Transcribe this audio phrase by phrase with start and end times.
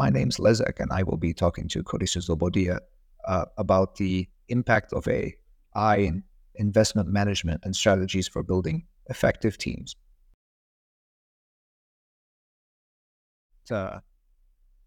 [0.00, 2.78] My name's Leszek, and I will be talking to Cotyso Bodea
[3.26, 9.94] uh, about the impact of AI in investment management and strategies for building effective teams.
[13.70, 14.00] Uh,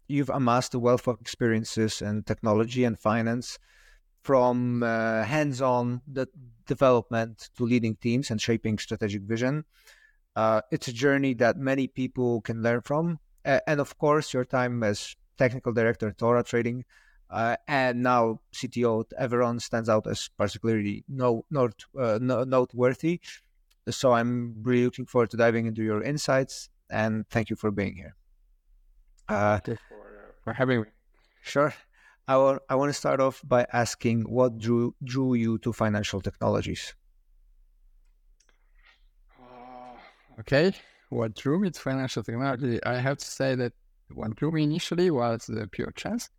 [0.08, 3.60] you've amassed a wealth of experiences in technology and finance
[4.24, 6.02] from uh, hands-on
[6.66, 9.64] development to leading teams and shaping strategic vision.
[10.34, 14.82] Uh, it's a journey that many people can learn from, and of course, your time
[14.82, 16.84] as technical director at Tora Trading
[17.30, 23.20] uh, and now CTO at Everon stands out as particularly no, not, uh, no, noteworthy.
[23.90, 27.96] So I'm really looking forward to diving into your insights, and thank you for being
[27.96, 28.14] here.
[29.28, 30.86] Uh, thank you for, for having me.
[31.42, 31.74] Sure.
[32.26, 36.22] I want, I want to start off by asking what drew drew you to financial
[36.22, 36.94] technologies.
[39.38, 40.72] Uh, okay,
[41.10, 42.82] what drew me to financial technology?
[42.84, 43.72] I have to say that
[44.12, 46.30] what drew me initially was the pure chance.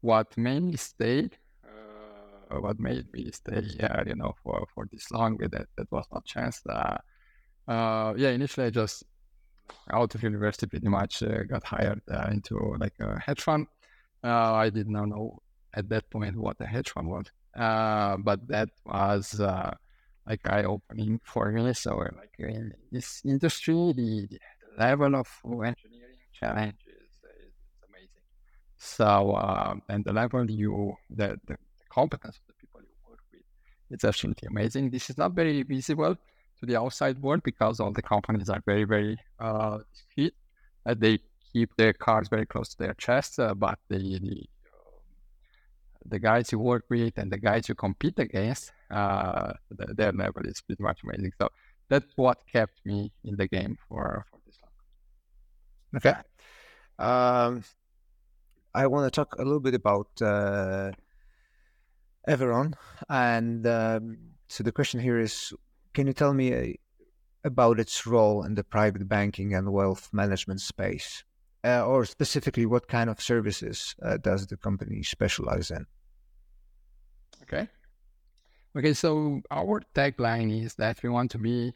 [0.00, 1.30] What made me stay,
[1.64, 6.06] uh, what made me stay, yeah, you know, for, for this long, that that was
[6.12, 6.62] not chance.
[6.68, 6.98] Uh,
[7.66, 9.04] uh, yeah, initially I just
[9.92, 13.66] out of university pretty much uh, got hired uh, into like a hedge fund
[14.24, 15.38] uh, I did not know
[15.74, 17.26] at that point what a hedge fund was,
[17.56, 19.74] uh, but that was uh,
[20.28, 21.72] like eye opening for.
[21.74, 24.38] So, like in this industry, the, the
[24.78, 27.10] level of engineering challenge is,
[27.46, 27.54] is
[27.88, 28.26] amazing.
[28.76, 31.56] So, um, and the level you, the, the
[31.90, 33.42] competence of the people you work with,
[33.90, 34.90] it's absolutely amazing.
[34.90, 36.14] This is not very visible
[36.60, 40.34] to the outside world because all the companies are very, very uh, discreet.
[40.86, 41.18] Uh, they
[41.52, 44.44] keep their cards very close to their chest, uh, but the, the,
[46.04, 50.42] the guys you work with and the guys you compete against, uh, the, their level
[50.44, 51.32] is pretty much amazing.
[51.40, 51.48] So
[51.88, 55.96] that's what kept me in the game for, for this long.
[55.96, 56.18] Okay.
[56.98, 57.64] Um,
[58.74, 60.92] I want to talk a little bit about uh,
[62.28, 62.74] Everon.
[63.08, 65.52] And um, so the question here is
[65.94, 66.72] can you tell me uh,
[67.44, 71.24] about its role in the private banking and wealth management space?
[71.64, 75.86] Uh, or specifically what kind of services uh, does the company specialize in?
[77.42, 77.68] Okay.
[78.76, 81.72] Okay, so our tagline is that we want to be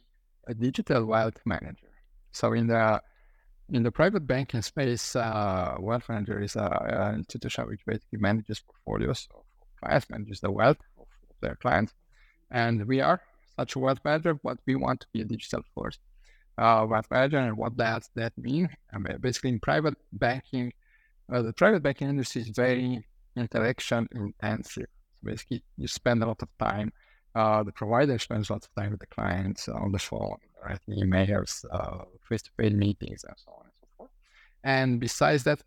[0.47, 1.89] a digital wealth manager.
[2.33, 3.03] So in the
[3.71, 6.69] in the private banking space, uh, wealth manager is a,
[7.11, 9.45] an institution which basically manages portfolios of
[9.81, 11.07] clients, manages the wealth of,
[11.41, 11.95] their clients,
[12.51, 13.21] and we are
[13.57, 15.99] such a wealth manager, but we want to be a digital first
[16.59, 18.69] uh, wealth management and what does that mean?
[18.93, 20.73] I mean, basically, in private banking,
[21.33, 24.87] uh, the private banking industry is very interaction intensive.
[25.25, 26.93] Basically, you spend a lot of time.
[27.35, 30.95] Uh, the provider spends a lot of time with the clients on the phone, writing
[31.03, 34.11] emails, uh, face-to-face meetings, and so on and so forth.
[34.65, 35.63] And besides that,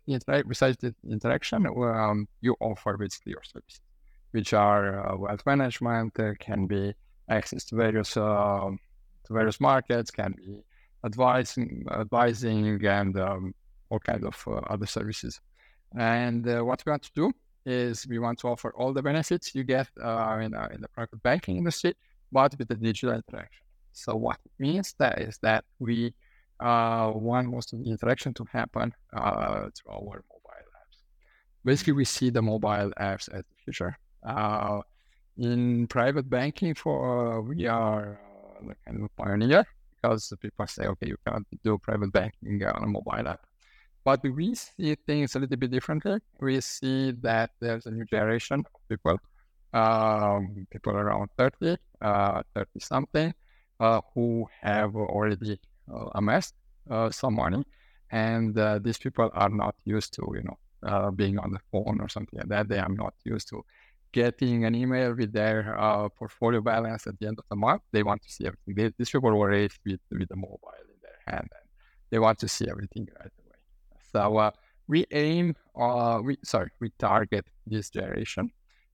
[0.48, 3.80] besides the interaction, um, you offer basically your services,
[4.30, 6.94] which are uh, wealth management, uh, can be
[7.28, 8.78] access to various um,
[9.24, 10.62] to various markets, can be
[11.04, 13.54] advising, advising and um,
[13.90, 15.40] all kinds of uh, other services.
[15.98, 17.32] And uh, what we want to do
[17.64, 21.22] is we want to offer all the benefits you get uh, in, in the private
[21.22, 21.94] banking industry,
[22.32, 23.62] but with the digital interaction.
[23.92, 26.14] So what it means that is that we
[26.60, 30.98] uh, want most of the interaction to happen uh, through our mobile apps.
[31.64, 33.98] Basically, we see the mobile apps as the future.
[34.26, 34.80] Uh,
[35.38, 38.18] in private banking, for we are
[38.58, 39.66] uh, kind of a pioneer
[40.06, 43.40] because people say, okay, you cannot do private banking on a mobile app.
[44.04, 46.18] But we see things a little bit differently.
[46.40, 49.18] We see that there's a new generation of people,
[49.72, 53.34] um, people around 30, uh, 30 something,
[53.80, 55.58] uh, who have already
[55.92, 56.54] uh, amassed
[56.88, 57.64] uh, some money.
[58.10, 61.98] And uh, these people are not used to, you know, uh, being on the phone
[62.00, 62.68] or something like that.
[62.68, 63.64] They are not used to
[64.16, 67.82] getting an email with their uh, portfolio balance at the end of the month.
[67.92, 68.74] They want to see everything.
[68.74, 71.66] They, these people were raised with, with the mobile in their hand and
[72.10, 73.58] they want to see everything right away.
[74.12, 74.52] So uh,
[74.88, 78.50] we aim, uh, we sorry, we target this generation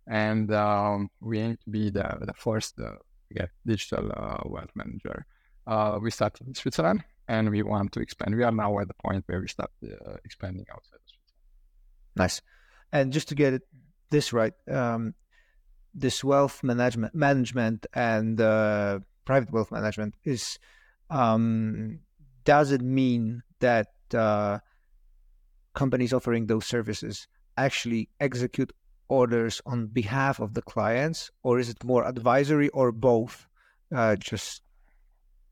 [0.08, 5.24] and um, we aim to be the, the first uh, digital uh, wealth manager.
[5.68, 8.34] Uh, we started in Switzerland and we want to expand.
[8.34, 9.70] We are now at the point where we start
[10.24, 11.38] expanding outside of Switzerland.
[12.16, 12.42] Nice.
[12.90, 13.62] And just to get it
[14.12, 14.54] this right.
[14.70, 15.14] Um,
[15.92, 20.58] this wealth management, management and uh, private wealth management is.
[21.10, 22.00] Um,
[22.44, 24.58] does it mean that uh,
[25.74, 28.72] companies offering those services actually execute
[29.08, 33.46] orders on behalf of the clients, or is it more advisory, or both?
[33.94, 34.62] Uh, just,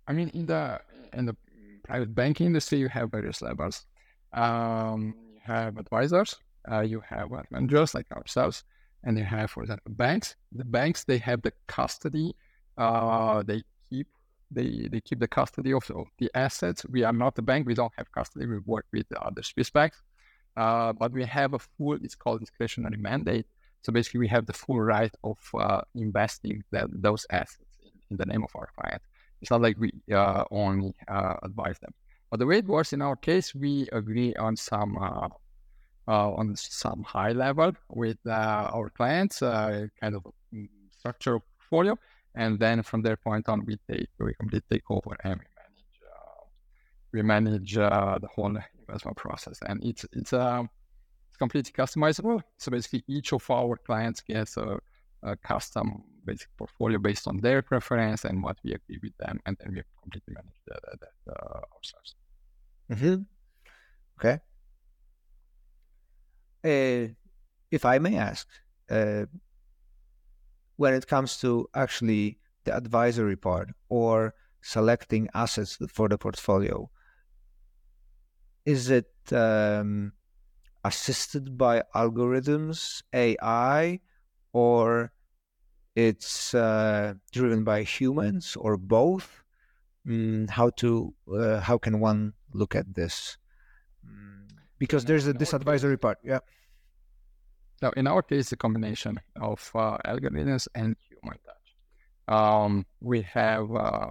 [0.08, 0.80] I mean, in the
[1.12, 1.36] in the
[1.82, 3.84] private banking industry, you have various levels.
[4.32, 6.36] Um, you have advisors,
[6.70, 8.64] uh, you have wealth managers like ourselves,
[9.04, 10.36] and you have, for example, banks.
[10.52, 12.34] The banks they have the custody.
[12.76, 14.06] Uh, they keep
[14.50, 16.84] they they keep the custody of the assets.
[16.88, 17.66] We are not a bank.
[17.66, 18.46] We don't have custody.
[18.46, 20.02] We work with the other Swiss banks,
[20.56, 21.98] uh, but we have a full.
[22.02, 23.46] It's called discretionary mandate.
[23.82, 28.16] So basically, we have the full right of uh, investing that, those assets in, in,
[28.18, 29.00] the name of our client.
[29.40, 31.94] It's not like we uh, only uh, advise them.
[32.30, 34.98] But the way it works in our case, we agree on some
[36.12, 40.68] on some high level with our clients, kind of mm,
[40.98, 41.96] structure portfolio
[42.34, 46.00] and then from their point on, we take we complete take over and we manage
[46.06, 46.44] uh,
[47.12, 50.62] we manage uh, the whole investment process, and it's it's uh,
[51.28, 52.40] it's completely customizable.
[52.58, 54.78] So basically, each of our clients gets a,
[55.22, 59.56] a custom basic portfolio based on their preference and what we agree with them, and
[59.58, 62.14] then we completely manage that, that uh, ourselves.
[62.92, 63.22] Mm-hmm.
[64.18, 64.38] Okay.
[66.64, 67.08] Uh,
[67.70, 68.46] if I may ask,
[68.90, 69.26] uh,
[70.76, 76.90] when it comes to actually the advisory part or selecting assets for the portfolio?
[78.64, 80.12] Is it um,
[80.84, 84.00] assisted by algorithms, AI,
[84.52, 85.12] or
[85.94, 89.42] it's uh, driven by humans, or both?
[90.06, 93.36] Mm, how to uh, how can one look at this?
[94.06, 94.39] Mm,
[94.80, 96.40] because there's a this advisory part, yeah.
[97.82, 101.66] Now, in our case, a combination of uh, algorithms and human touch.
[102.36, 104.10] Um, we have uh,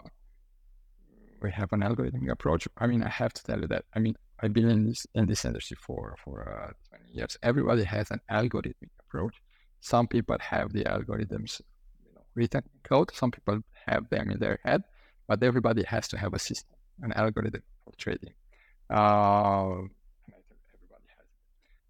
[1.41, 2.67] we have an algorithmic approach.
[2.77, 3.85] I mean, I have to tell you that.
[3.95, 7.37] I mean, I've been in this in this industry for for uh, 20 years.
[7.43, 9.35] Everybody has an algorithmic approach.
[9.81, 11.61] Some people have the algorithms
[12.05, 13.11] you know, written code.
[13.13, 14.83] Some people have them in their head,
[15.27, 18.33] but everybody has to have a system, an algorithm for trading.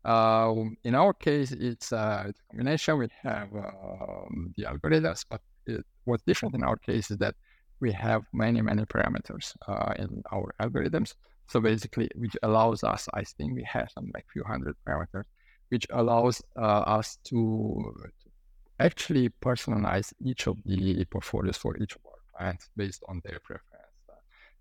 [0.05, 0.53] Uh,
[0.83, 2.97] in our case, it's, uh, it's, a combination.
[2.97, 7.35] We have um, the algorithms, but it, what's different in our case is that
[7.81, 11.15] we have many, many parameters uh, in our algorithms.
[11.47, 15.25] So basically, which allows us, I think we have some like few hundred parameters,
[15.69, 18.29] which allows uh, us to, to,
[18.81, 23.65] actually personalize each of the portfolios for each of our clients based on their preference.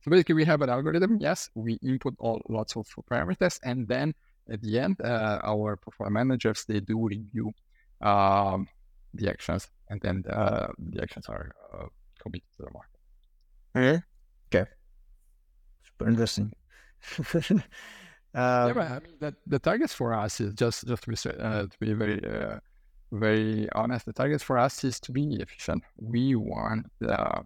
[0.01, 1.19] So basically, we have an algorithm.
[1.21, 4.15] Yes, we input all lots of parameters, and then
[4.51, 7.53] at the end, uh, our portfolio managers they do review
[8.01, 8.69] um,
[9.15, 11.87] the actions, and then uh, the actions are uh,
[12.21, 12.99] committed to the market.
[13.77, 14.03] Okay.
[14.51, 14.71] Okay.
[15.85, 16.53] Super interesting.
[17.19, 17.63] um,
[18.35, 21.63] yeah, but I mean, the, the targets for us is just just to be, uh,
[21.63, 22.59] to be very uh,
[23.13, 24.07] very honest.
[24.07, 25.83] The target for us is to be efficient.
[25.97, 27.45] We want the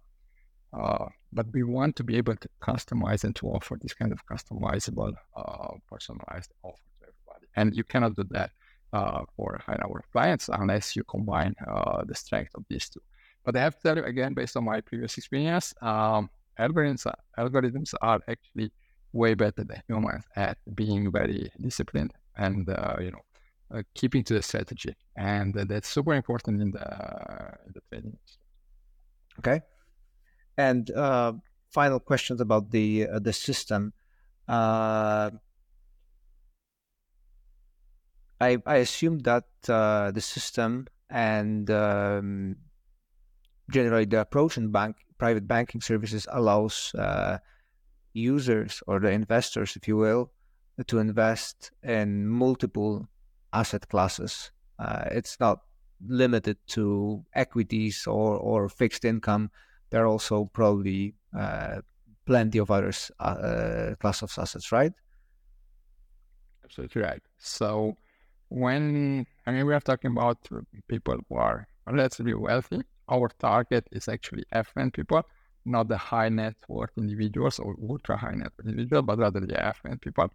[0.73, 4.25] uh, but we want to be able to customize and to offer this kind of
[4.27, 6.92] customizable, uh, personalized offer.
[7.57, 8.51] And you cannot do that
[8.93, 13.01] uh, for high-net-worth clients unless you combine uh, the strength of these two.
[13.45, 17.07] But I have to tell you again, based on my previous experience, um, algorithms
[17.39, 18.71] algorithms are actually
[19.13, 23.21] way better than humans at being very disciplined and uh, you know
[23.75, 26.87] uh, keeping to the strategy, and that's super important in the
[27.67, 28.17] in the trading.
[29.39, 29.61] Okay.
[30.57, 31.33] And uh,
[31.71, 33.93] final questions about the uh, the system.
[38.43, 42.57] I I assume that uh, the system and um,
[43.71, 47.39] generally the approach in bank private banking services allows uh,
[48.13, 50.33] users or the investors, if you will,
[50.87, 53.09] to invest in multiple
[53.53, 54.51] asset classes.
[54.79, 55.61] Uh, it's not
[56.05, 59.51] limited to equities or, or fixed income
[59.93, 61.83] there are also probably uh,
[62.25, 64.93] plenty of other uh, class of assets, right?
[66.65, 67.23] Absolutely right.
[67.37, 67.99] So
[68.53, 70.39] when I mean we are talking about
[70.89, 75.23] people who are relatively wealthy, our target is actually affluent people,
[75.65, 79.59] not the high net worth individuals or ultra high net worth individuals, but rather the
[79.65, 80.29] affluent people.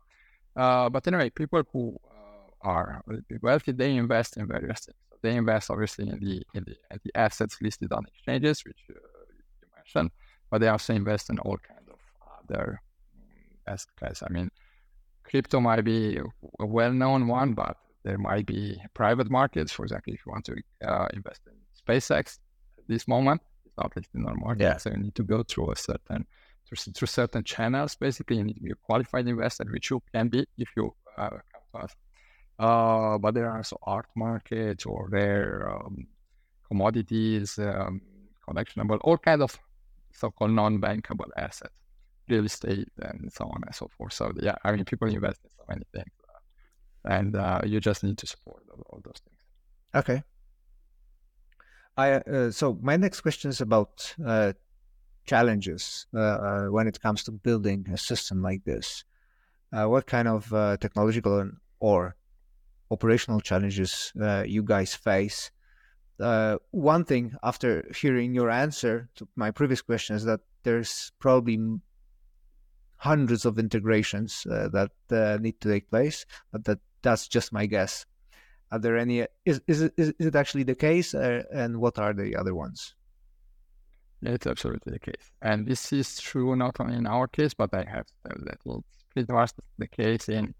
[0.55, 3.03] Uh, but anyway, people who uh, are
[3.41, 4.97] wealthy, they invest in various things.
[5.21, 8.99] They invest obviously in the in the, in the assets listed on exchanges, which uh,
[9.75, 10.11] mentioned,
[10.49, 11.99] but they also invest in all kinds of
[12.39, 12.81] other
[13.67, 14.23] asset classes.
[14.27, 14.49] I mean,
[15.23, 16.17] crypto might be
[16.59, 19.71] a well-known one, but there might be private markets.
[19.73, 20.55] For example, if you want to
[20.89, 22.39] uh, invest in SpaceX
[22.77, 24.77] at this moment, it's not listed on the market, yeah.
[24.77, 26.25] so you need to go through a certain
[26.65, 27.95] through, through, certain channels.
[27.95, 31.29] Basically, you need to be a qualified investor, which you can be if you uh,
[31.51, 31.93] come to us.
[32.59, 36.07] Uh, but there are also art markets or rare um,
[36.67, 38.01] commodities, um,
[38.47, 39.57] collectionable, all kind of
[40.13, 41.75] so-called non-bankable assets,
[42.29, 44.13] real estate, and so on and so forth.
[44.13, 46.16] So yeah, I mean, people invest in so many things.
[47.07, 49.39] And uh, you just need to support all, all those things.
[49.95, 50.23] Okay.
[51.97, 54.53] I uh, so my next question is about uh,
[55.25, 59.03] challenges uh, uh, when it comes to building a system like this.
[59.73, 60.49] Uh, what kind of
[60.79, 61.49] technological
[61.79, 62.15] or
[62.91, 64.13] operational challenges
[64.45, 65.51] you guys face?
[66.71, 71.79] one thing after hearing your answer to my previous question is that there's probably
[72.97, 77.65] hundreds of integrations uh, that uh, need to take place, but that that's just my
[77.65, 78.05] guess.
[78.71, 79.17] Are there any?
[79.45, 82.79] Is is is it actually the case, uh, and what are the other ones?
[84.21, 87.83] It's absolutely the case, and this is true not only in our case, but I
[87.95, 90.53] have that it's pretty much the case in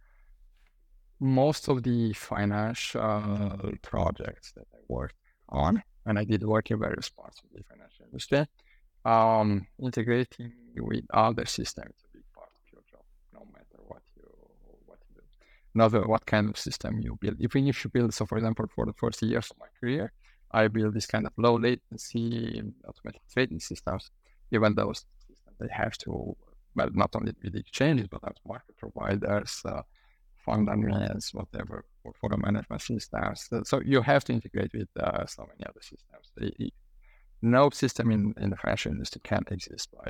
[1.20, 5.16] most of the financial projects that I worked
[5.50, 8.46] on, and I did work in various parts of the financial industry.
[9.04, 9.50] Um,
[9.88, 11.96] integrating with other systems
[15.78, 17.38] another what kind of system you build.
[17.46, 20.06] Even if you build, so for example, for the first years of my career,
[20.60, 24.04] I built this kind of low latency automatic trading systems.
[24.56, 25.00] Even those
[25.60, 26.12] they have to,
[26.76, 29.82] well, not only with exchanges, but also market providers, uh,
[30.46, 33.50] fund admins, whatever, portfolio management systems.
[33.64, 36.26] So you have to integrate with uh, so many other systems.
[37.42, 40.10] No system in, in the financial industry can exist by,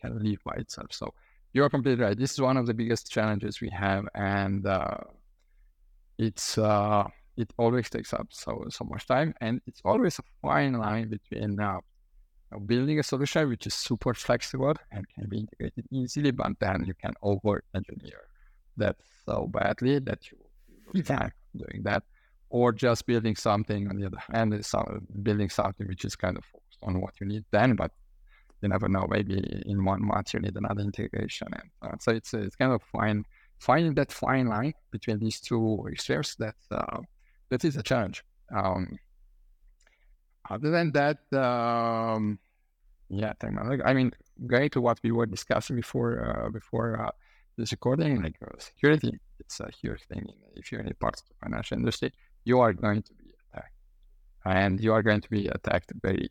[0.00, 0.90] can live by itself.
[1.00, 1.06] So
[1.54, 2.18] you're completely right.
[2.18, 4.98] This is one of the biggest challenges we have, and uh,
[6.18, 7.04] it's uh,
[7.36, 11.58] it always takes up so so much time, and it's always a fine line between
[11.60, 11.78] uh,
[12.66, 16.94] building a solution which is super flexible and can be integrated easily, but then you
[16.94, 18.22] can over engineer
[18.76, 20.38] that so badly that you,
[20.92, 22.02] lose time doing that,
[22.50, 24.74] or just building something on the other hand, is
[25.22, 27.92] building something which is kind of focused on what you need then, but
[28.64, 29.06] you never know.
[29.08, 32.82] Maybe in one month you need another integration, and uh, so it's it's kind of
[32.82, 33.24] fine
[33.58, 36.34] finding that fine line between these two extremes.
[36.36, 37.00] That uh,
[37.50, 38.24] that is a challenge.
[38.54, 38.98] Um,
[40.50, 42.38] other than that, um,
[43.08, 43.82] yeah, technology.
[43.84, 44.12] I mean,
[44.46, 47.10] going to what we were discussing before uh, before uh,
[47.58, 50.26] this recording, like uh, security, it's a huge thing.
[50.56, 52.12] If you're in part of the financial industry,
[52.44, 53.76] you are going to be attacked,
[54.46, 56.30] and you are going to be attacked very,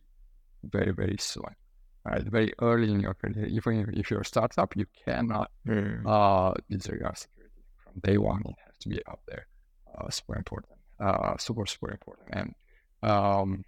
[0.64, 1.56] very, very soon
[2.06, 2.24] right?
[2.24, 6.02] Very early in your career, even if you're a startup, you cannot mm.
[6.06, 8.42] uh, disregard security from day one.
[8.46, 9.48] It has to be up there.
[9.96, 10.74] Uh, super important.
[11.00, 12.28] Uh, super super important.
[12.32, 12.56] And
[13.10, 13.64] um,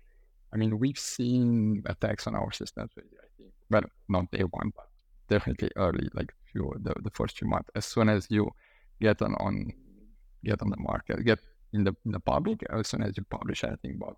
[0.53, 2.91] I mean, we've seen attacks on our systems.
[2.97, 3.01] I
[3.37, 4.87] think, well, not day one, but
[5.27, 7.69] definitely early, like few the, the first few months.
[7.75, 8.49] As soon as you
[9.01, 9.73] get on, on
[10.43, 11.39] get on the market, get
[11.73, 14.17] in the in the public, as soon as you publish anything about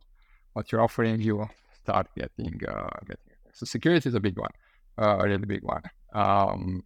[0.54, 3.27] what you're offering, you start getting uh, getting
[3.58, 4.52] so security is a big one,
[5.00, 5.82] uh, a really big one.
[6.14, 6.84] Um,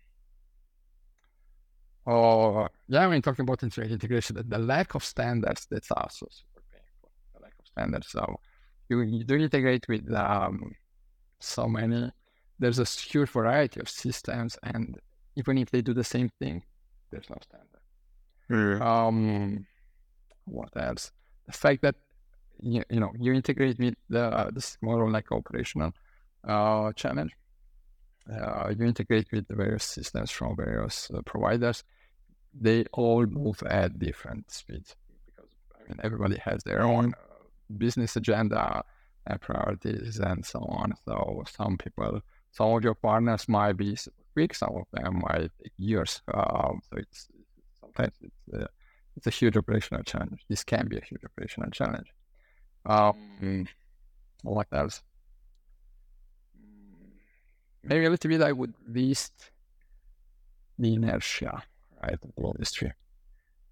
[2.07, 6.63] oh, yeah, I mean, talking about integration, the, the lack of standards, that's also super
[6.71, 7.11] painful.
[7.35, 8.07] The lack of standards.
[8.09, 8.39] So
[8.87, 10.71] you, you do integrate with um,
[11.39, 12.09] so many,
[12.57, 14.97] there's a huge variety of systems, and
[15.35, 16.63] even if they do the same thing,
[17.11, 18.81] there's no standard.
[18.81, 19.65] Um,
[20.45, 21.11] what else?
[21.47, 21.95] The fact that
[22.61, 25.93] you, you know you integrate with the uh, this more like operational
[26.48, 27.36] uh, challenge.
[28.31, 31.83] Uh, you integrate with the various systems from various uh, providers.
[32.53, 34.95] They all move at different speeds
[35.25, 37.13] because I mean everybody has their own
[37.77, 38.83] business agenda
[39.25, 40.93] and priorities and so on.
[41.05, 42.21] So some people,
[42.51, 43.98] some of your partners might be
[44.33, 46.21] quick, some of them might take years.
[46.33, 47.27] Um, so it's
[47.79, 48.67] sometimes it's, uh,
[49.15, 50.41] it's a huge operational challenge.
[50.50, 52.07] This can be a huge operational challenge.
[52.86, 53.67] Um,
[54.43, 55.01] what else?
[57.83, 59.51] Maybe a little bit I would list
[60.77, 61.63] the inertia,
[62.03, 62.93] right, of the industry.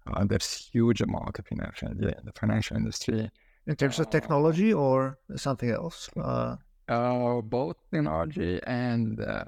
[0.06, 3.30] Uh, there's huge amount of inertia in the financial industry.
[3.66, 6.08] In terms of technology or something else?
[6.16, 6.56] Uh...
[6.88, 9.44] Uh, both technology and uh,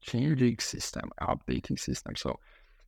[0.00, 2.16] changing system, updating system.
[2.16, 2.38] So,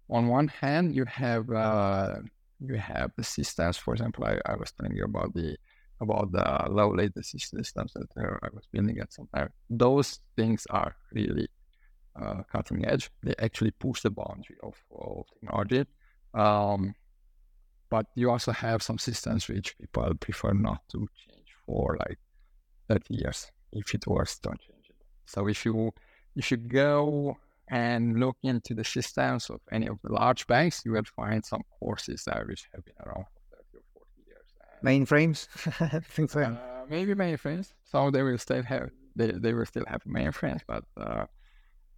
[0.09, 2.21] on one hand, you have uh,
[2.59, 3.77] you have the systems.
[3.77, 5.59] For example, I, I was telling you about the
[6.01, 9.51] about the low latency systems that uh, I was building at some time.
[9.69, 11.49] Those things are really
[12.21, 13.11] uh, cutting edge.
[13.23, 15.85] They actually push the boundary of, of technology.
[16.35, 16.95] Um,
[17.91, 22.19] but you also have some systems which people prefer not to change for like
[22.89, 23.51] 30 years.
[23.73, 24.97] If it works, don't change it.
[25.27, 25.93] So if you
[26.37, 27.37] if you go
[27.71, 31.63] and look into the systems of any of the large banks, you will find some
[31.79, 33.27] courses there which have been around
[34.85, 35.47] mainframes,
[36.05, 37.73] things like uh, maybe mainframes.
[37.85, 41.27] So they will still have they, they will still have mainframes, but uh,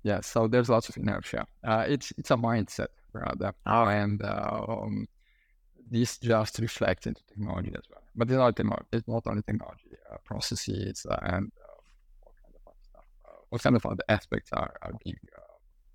[0.03, 0.21] yeah.
[0.21, 1.47] So there's lots of inertia.
[1.63, 3.85] Uh, it's it's a mindset rather, oh.
[3.87, 5.07] and um,
[5.91, 8.03] this just reflects into technology as well.
[8.17, 11.75] But it's not it's not only technology, uh, processes uh, and uh,
[12.23, 15.17] what kind of other stuff, uh, what kind of other aspects are, are being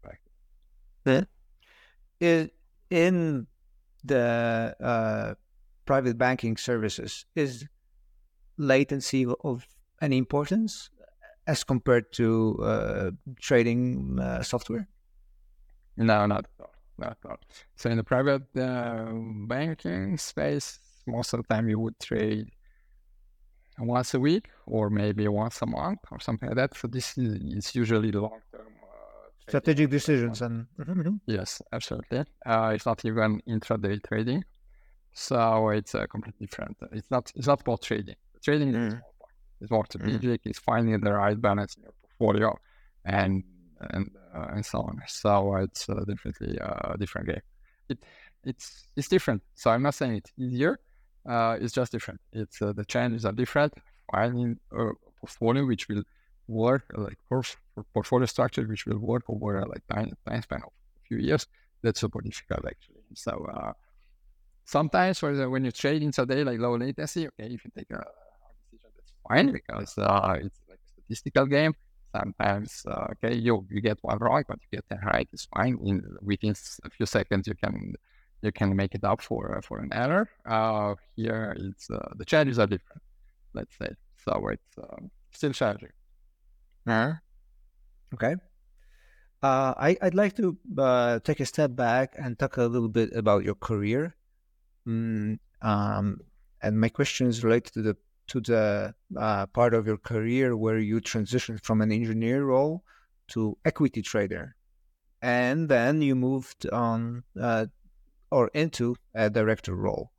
[0.04, 1.28] affected.
[2.20, 2.46] Yeah.
[2.92, 3.48] In
[4.04, 5.34] the uh,
[5.86, 7.66] private banking services, is
[8.58, 9.68] latency of
[10.02, 10.90] any importance
[11.48, 14.88] as compared to uh, trading software?
[15.98, 17.38] No, not at all not all.
[17.76, 19.12] So in the private uh,
[19.48, 22.48] banking space, most of the time you would trade
[23.78, 26.78] once a week or maybe once a month or something like that.
[26.78, 28.68] So this is it's usually long term.
[28.84, 31.16] Uh, Strategic decisions and mm-hmm, mm-hmm.
[31.26, 32.24] yes, absolutely.
[32.46, 34.44] Uh, it's not even intraday trading,
[35.16, 36.76] so it's uh, completely different.
[36.92, 38.16] It's not it's not about trading.
[38.44, 38.88] Trading mm.
[38.88, 38.94] is
[39.62, 40.44] it's more strategic.
[40.44, 40.50] Mm.
[40.50, 42.60] It's finding the right balance in your portfolio
[43.06, 43.44] and
[43.80, 45.02] and uh, and so on.
[45.08, 47.42] So it's uh, definitely a different game.
[47.88, 48.00] It
[48.44, 49.42] it's it's different.
[49.56, 50.80] So I'm not saying it's easier.
[51.28, 52.20] Uh, it's just different.
[52.34, 53.74] It's the challenges are different.
[54.12, 54.90] Finding a
[55.22, 56.04] portfolio which will
[56.48, 57.18] work like
[57.94, 61.48] portfolio structure which will work over like time, time span of a few years.
[61.82, 63.02] That's super difficult actually.
[63.14, 63.72] So uh,
[64.66, 68.04] sometimes for when you trade today, like low latency, okay, if you take a
[68.72, 71.74] decision, that's fine because uh, it's like a statistical game.
[72.16, 75.78] Sometimes uh, okay you you get one right but you get ten right it's fine.
[75.84, 77.94] In within a few seconds you can
[78.42, 80.30] you can make it up for for an error.
[80.46, 83.02] Uh, here it's uh, the challenges are different
[83.54, 83.90] let's say.
[84.24, 85.92] So it's um, still challenging
[86.88, 87.14] uh-huh.
[88.14, 88.36] okay.
[89.44, 93.14] Uh, I, I'd like to uh, take a step back and talk a little bit
[93.14, 94.16] about your career.
[94.88, 96.20] Mm, um,
[96.62, 100.80] and my question is related to the to the uh, part of your career where
[100.80, 102.84] you transitioned from an engineer role
[103.28, 104.56] to equity trader,
[105.22, 107.66] and then you moved on uh,
[108.32, 110.12] or into a director role.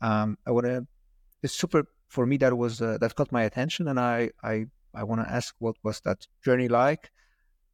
[0.00, 0.86] Um, I want to.
[1.42, 2.36] It's super for me.
[2.36, 5.76] That was uh, that caught my attention, and I I I want to ask what
[5.82, 7.10] was that journey like,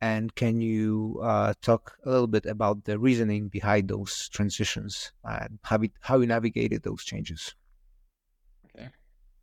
[0.00, 5.58] and can you uh, talk a little bit about the reasoning behind those transitions and
[5.62, 7.54] how how you navigated those changes?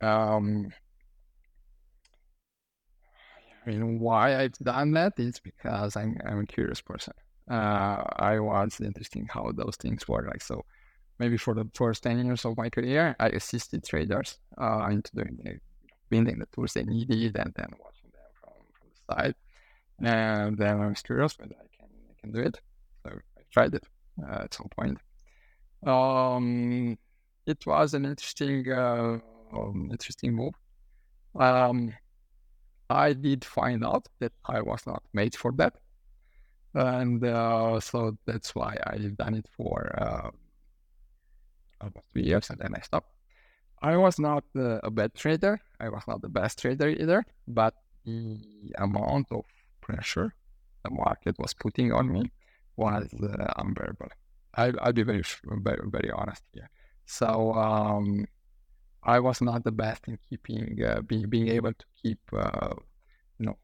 [0.02, 0.72] Um,
[3.66, 7.14] I mean, why I've done that is because I'm, I'm a curious person.
[7.50, 10.28] Uh, I was interested in how those things work.
[10.28, 10.66] Like, so
[11.20, 15.52] maybe for the first 10 years of my career, I assisted traders uh, into uh,
[16.10, 19.36] building the tools they needed and then watching them from, from the side.
[20.00, 22.60] And then I was curious whether I can, I can do it.
[23.04, 23.86] So I tried it
[24.22, 24.98] uh, at some point.
[25.86, 26.98] Um,
[27.46, 29.20] it was an interesting uh,
[29.54, 30.54] um, interesting move.
[31.36, 31.94] Um,
[32.90, 35.74] I did find out that I was not made for that,
[36.74, 40.30] and uh, so that's why I've done it for uh,
[41.82, 43.12] almost three years, and then I stopped.
[43.82, 45.60] I was not uh, a bad trader.
[45.80, 47.74] I was not the best trader either, but
[48.06, 48.40] the
[48.78, 49.46] amount of
[49.88, 50.30] pressure
[50.84, 52.24] the market was putting on me
[52.76, 54.10] was uh, unbearable.
[54.56, 56.70] I, will be very, very, very honest here.
[57.06, 58.26] So um,
[59.04, 62.74] I was not the best in keeping uh, being being able to keep uh,
[63.40, 63.58] you know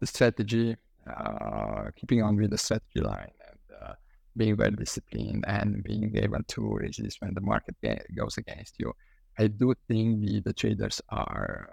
[0.00, 3.94] the strategy, uh, keeping on with the strategy line, and uh,
[4.36, 7.76] being very disciplined and being able to resist when the market
[8.16, 8.92] goes against you.
[9.38, 11.70] I do think the, the traders are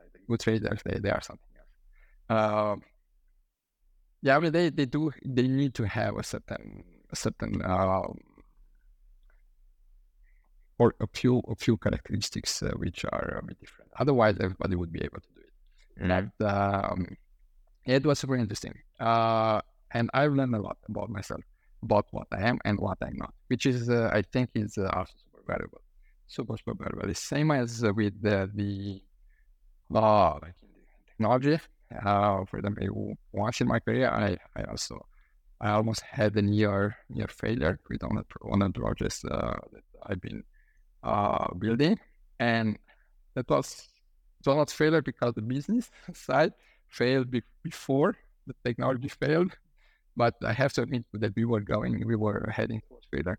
[0.00, 0.80] uh, the good traders.
[0.84, 1.47] They, they are something
[2.28, 2.82] Um,
[4.22, 8.18] yeah, I mean they, they do they need to have a certain a certain um,
[10.78, 13.90] or a few a few characteristics uh, which are a bit different.
[13.98, 16.02] Otherwise, everybody would be able to do it.
[16.02, 16.10] Mm-hmm.
[16.10, 17.16] And um,
[17.84, 18.74] it was super interesting.
[19.00, 19.60] Uh,
[19.92, 21.40] and I've learned a lot about myself,
[21.82, 24.90] about what I am and what I'm not, which is uh, I think is uh,
[24.92, 25.80] also super valuable.
[26.26, 27.08] Super super valuable.
[27.08, 29.02] The same as with the, the
[29.94, 31.58] uh, like in the technology.
[31.94, 35.06] Uh, for example, once in my career, I, I also
[35.60, 39.82] I almost had a near near failure with one of, one the projects uh, that
[40.06, 40.44] I've been
[41.02, 41.98] uh, building,
[42.40, 42.78] and
[43.34, 43.88] that was
[44.40, 46.52] it was not failure because the business side
[46.88, 49.52] failed be- before the technology failed,
[50.16, 53.38] but I have to admit that we were going, we were heading towards failure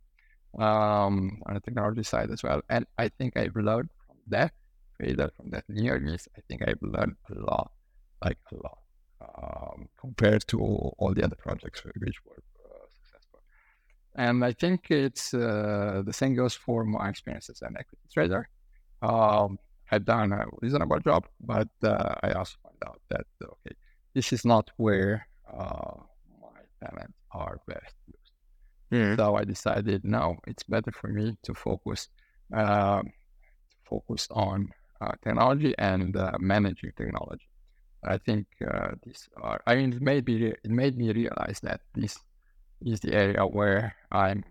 [0.59, 4.53] um, on the technology side as well, and I think I've learned from that
[4.99, 6.27] failure, from that near miss.
[6.38, 7.71] I think I've learned a lot,
[8.23, 8.79] like a lot,
[9.21, 12.41] um, compared to all, all the other projects which were
[12.89, 13.39] successful.
[14.15, 18.49] and I think it's uh, the same goes for my experience as an equity trader.
[19.01, 19.58] Um,
[19.91, 23.75] I've done a reasonable job, but uh, I also find out that okay,
[24.13, 25.95] this is not where uh,
[26.41, 28.32] my talents are best used.
[28.91, 29.17] Mm.
[29.17, 32.10] So I decided no, it's better for me to focus
[32.53, 33.01] uh,
[33.89, 34.69] focus on
[35.01, 37.48] uh, technology and uh, managing technology.
[38.03, 39.29] I think uh, this.
[39.38, 42.17] Are, I mean, it made me it made me realize that this
[42.81, 44.43] is the area where I'm,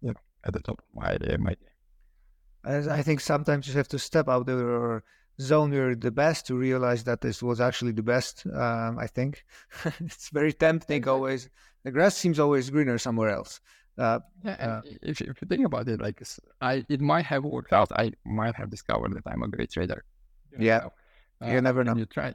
[0.00, 1.54] you know, at the top of my my
[2.64, 5.04] I think sometimes you have to step out of your
[5.40, 8.44] zone you're the best to realize that this was actually the best.
[8.52, 9.44] Um, I think
[10.00, 11.48] it's very tempting always.
[11.84, 13.60] The grass seems always greener somewhere else.
[13.96, 16.22] Uh, yeah, uh, if, if, you think about it, like
[16.60, 17.90] I, it might have worked out.
[17.92, 20.04] I might have discovered that I'm a great trader.
[20.52, 20.88] You yeah,
[21.42, 21.96] uh, you never know.
[21.96, 22.34] You try.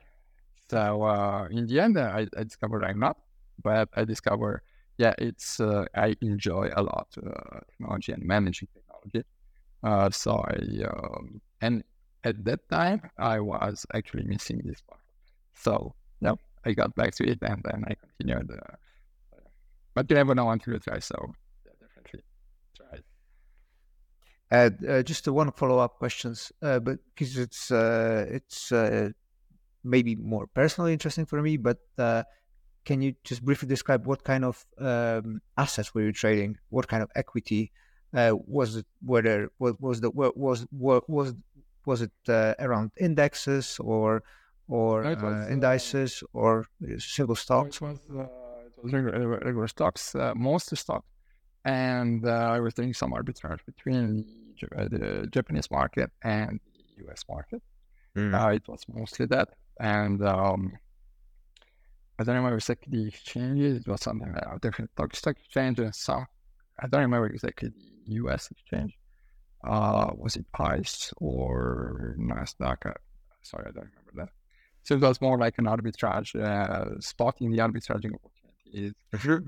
[0.69, 3.17] So uh, in the end, I, I, discovered I'm not,
[3.61, 4.61] but I discovered
[4.97, 9.25] yeah, it's uh, I enjoy a lot uh, technology and managing technology.
[10.15, 11.83] so I um, and
[12.23, 15.01] at that time I was actually missing this part.
[15.53, 16.35] So yeah,
[16.65, 18.51] I got back to it and then I continued.
[18.51, 18.75] Uh,
[19.93, 20.99] but you never know until you try.
[20.99, 21.33] So
[21.65, 22.21] yeah, definitely
[22.75, 22.87] try.
[22.87, 23.03] Uh, uh,
[25.03, 29.09] just one follow-up questions, uh, but because it's uh, it's uh,
[29.83, 32.23] maybe more personally interesting for me, but uh,
[32.85, 36.57] can you just briefly describe what kind of um, assets were you trading?
[36.69, 37.71] What kind of equity
[38.13, 38.85] was it?
[39.01, 41.33] Whether what was the what was what was
[41.85, 44.23] was it uh, around indexes or
[44.67, 46.65] or was, uh, indices or
[46.99, 47.81] single stocks?
[47.81, 48.23] No, it was, uh,
[48.65, 51.07] it was regular, regular stocks, uh, most stocks,
[51.65, 54.25] and uh, I was doing some arbitrage between
[54.61, 57.23] the Japanese market and the U.S.
[57.29, 57.61] market.
[58.15, 58.55] Mm.
[58.55, 60.73] it was mostly that, and um,
[62.19, 63.79] I don't remember exactly the exchanges.
[63.79, 66.25] It was something like different stock exchange and some.
[66.79, 68.49] I don't remember exactly the U.S.
[68.51, 68.97] exchange
[69.63, 72.85] uh, was it ICE or Nasdaq?
[72.85, 72.93] Uh,
[73.41, 74.29] sorry, I don't remember that.
[74.83, 78.93] So it was more like an arbitrage, uh, spotting the arbitraging opportunities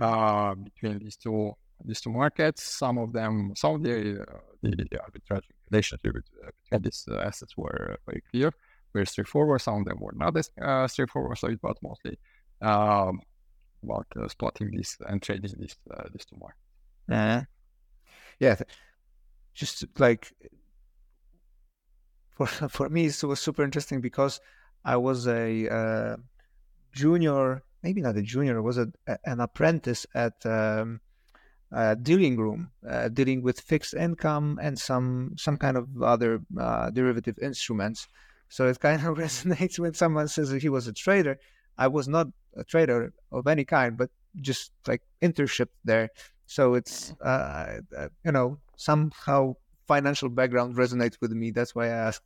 [0.02, 2.64] uh, between these two these two markets.
[2.64, 4.26] Some of them, some of the uh,
[4.72, 6.24] the, the arbitrage relationship between
[6.72, 8.52] uh, these uh, assets were very clear,
[8.94, 9.62] very straightforward.
[9.62, 11.38] Some of them were not as uh, straightforward.
[11.38, 12.18] So it was mostly
[12.62, 13.22] um,
[13.84, 15.76] about spotting this and trading this
[16.14, 16.62] these two markets.
[17.08, 17.42] Uh,
[18.40, 18.56] yeah
[19.56, 20.34] just like
[22.36, 24.40] for for me it was super interesting because
[24.84, 26.18] I was a uh,
[26.92, 28.88] junior, maybe not a junior, was a,
[29.26, 31.02] an apprentice at um,
[31.72, 36.90] a dealing room, uh, dealing with fixed income and some some kind of other uh,
[36.90, 38.08] derivative instruments.
[38.50, 41.38] So it kind of resonates when someone says that he was a trader.
[41.78, 44.10] I was not a trader of any kind, but
[44.42, 46.10] just like internship there.
[46.46, 49.56] So it's uh, uh, you know somehow
[49.88, 51.52] financial background resonates with me.
[51.52, 52.24] That's why I asked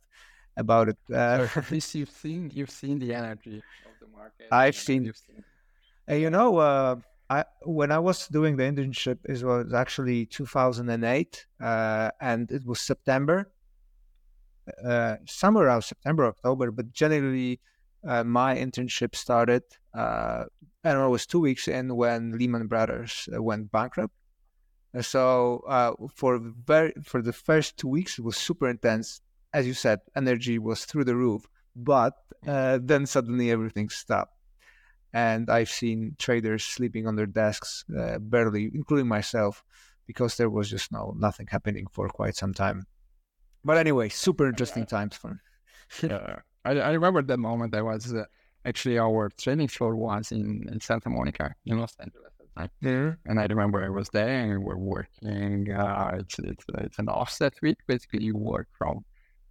[0.56, 0.98] about it.
[1.12, 4.48] Uh, so at least you've seen you've seen the energy of the market.
[4.52, 5.04] I've seen.
[5.12, 5.44] Seen.
[6.06, 6.96] And you know, uh,
[7.30, 12.80] I when I was doing the internship, it was actually 2008, uh, and it was
[12.80, 13.52] September,
[14.84, 16.72] uh, somewhere around September, October.
[16.72, 17.60] But generally,
[18.06, 19.62] uh, my internship started.
[19.94, 20.44] Uh,
[20.82, 24.14] I don't know, it was two weeks in when Lehman Brothers uh, went bankrupt.
[25.00, 29.20] So uh, for very for the first two weeks, it was super intense.
[29.54, 31.46] As you said, energy was through the roof.
[31.76, 34.34] But then suddenly everything stopped,
[35.12, 39.64] and I've seen traders sleeping on their desks, uh, barely, including myself,
[40.06, 42.84] because there was just no nothing happening for quite some time.
[43.64, 45.40] But anyway, super interesting times for.
[46.02, 47.74] yeah, I, I remember that moment.
[47.74, 48.24] I was uh,
[48.64, 52.30] actually our training floor was in, in Santa Monica in Los Angeles
[52.80, 53.12] yeah.
[53.26, 55.72] And I remember I was there and we were working.
[55.72, 57.78] Uh, it's, it's, it's an offset week.
[57.86, 59.04] Basically, you work from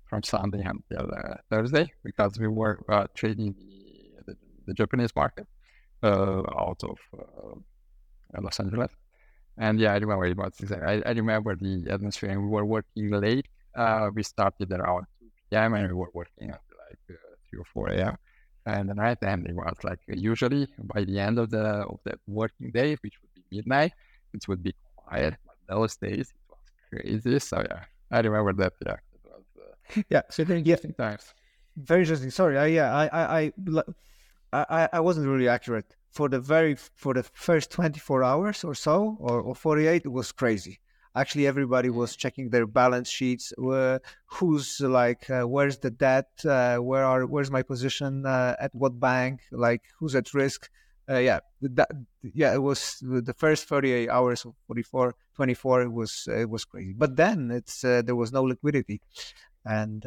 [0.06, 3.54] from Sunday until uh, Thursday because we were uh, trading
[4.70, 5.48] the, Japanese market
[6.04, 8.92] uh, out of uh, Los Angeles.
[9.58, 12.30] And yeah, I remember it was I, I remember the atmosphere.
[12.30, 13.48] And we were working late.
[13.76, 15.74] Uh, we started around 2 p.m.
[15.74, 18.18] and we were working until like 3 or 4 a.m
[18.66, 22.14] and the night and it was like usually by the end of the of the
[22.28, 23.94] working day which would be midnight
[24.34, 28.74] it would be quiet but those days it was crazy so yeah i remember that
[28.86, 31.34] yeah it was uh, yeah so then interesting times
[31.78, 33.52] very interesting sorry I, yeah I, I i
[34.54, 35.96] i i wasn't really accurate.
[36.12, 40.32] For the very for the first 24 hours or so or, or 48 it was
[40.32, 40.80] crazy.
[41.16, 46.78] Actually everybody was checking their balance sheets uh, who's like uh, where's the debt uh,
[46.78, 50.70] where are where's my position uh, at what bank like who's at risk?
[51.10, 51.90] Uh, yeah that
[52.22, 56.94] yeah it was the first 38 hours of 44 24 it was it was crazy.
[56.94, 59.02] But then it's uh, there was no liquidity.
[59.66, 60.04] And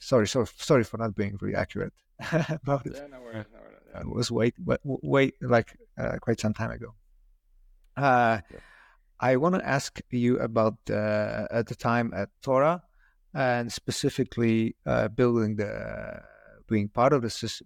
[0.00, 1.92] sorry sorry sorry for not being very accurate
[2.32, 2.94] about it.
[2.94, 4.00] Yeah, no worries, no worries, yeah.
[4.00, 4.52] it was way
[4.84, 5.76] way like
[6.20, 6.94] quite some time ago
[7.96, 8.40] Uh,
[9.18, 12.82] I want to ask you about uh, at the time at Tora,
[13.34, 16.20] and specifically uh, building the
[16.68, 17.62] being part of the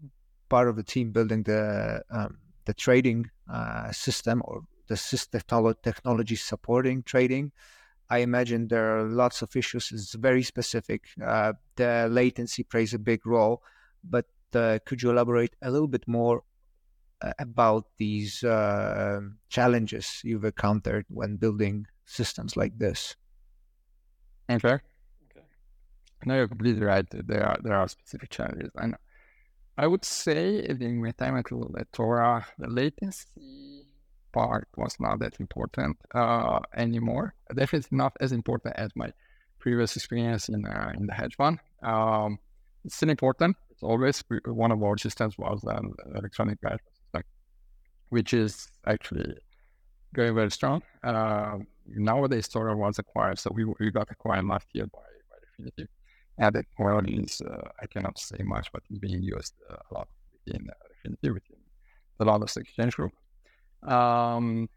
[0.49, 5.41] part of the team building the um, the trading uh, system or the system
[5.83, 7.53] technology supporting trading.
[8.09, 9.93] I imagine there are lots of issues.
[9.93, 11.07] It's very specific.
[11.25, 13.63] Uh, the latency plays a big role,
[14.03, 16.43] but uh, could you elaborate a little bit more
[17.23, 23.17] uh, about these uh, challenges you've encountered when building systems like this?
[24.51, 24.79] Okay.
[25.31, 25.47] Okay.
[26.25, 27.07] No, you're completely right.
[27.11, 28.71] There are there are specific challenges.
[28.77, 28.97] I know.
[29.79, 33.87] I would say during my time at Tora, the latency
[34.33, 37.35] part was not that important uh, anymore.
[37.55, 39.13] Definitely not as important as my
[39.59, 41.61] previous experience in uh, in the hedge fund.
[41.83, 42.39] Um,
[42.85, 43.57] it's still important.
[43.83, 47.23] Always one of our systems was an electronic management system,
[48.11, 49.35] which is actually
[50.15, 50.83] going very strong.
[51.03, 54.99] Uh, nowadays, Tora was acquired, so we, we got acquired last year by,
[55.31, 55.87] by Refinitiv.
[56.39, 59.95] And the quality is, uh, I cannot say much, but it's being used uh, a
[59.95, 60.75] lot within uh,
[61.09, 61.57] Refinitiv, within
[62.19, 63.13] the London Exchange Group.
[63.83, 64.69] Um,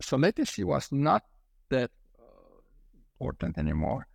[0.00, 1.22] so latency was not
[1.70, 2.60] that uh,
[3.20, 4.06] important anymore.